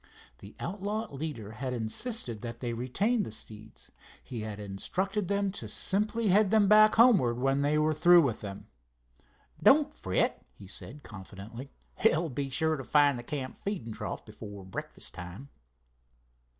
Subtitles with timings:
[0.39, 3.91] The outlaw leader had insisted that they retain the steeds.
[4.23, 8.41] He had instructed them to simply head them back homewards when they were through with
[8.41, 8.65] them.
[9.61, 11.69] "Don't fret," he had said, confidently,
[12.03, 15.49] "they'll be sure to find the camp feeding trough before breakfast time."